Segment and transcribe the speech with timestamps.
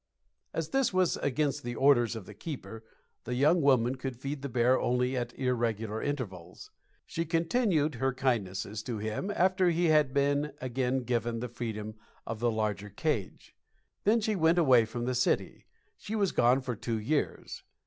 [0.51, 2.83] As this was against the orders of the keeper,
[3.25, 6.71] the young woman could feed the bear only at irregular intervals.
[7.05, 12.39] She continued her kindnesses to him after he had been again given the freedom of
[12.39, 13.55] the larger cage.
[14.03, 15.67] Then she went away from the city.
[15.99, 17.61] She was gone for two years.